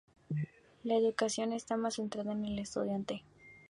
[0.81, 3.21] La educación está más centrada en el estudiante.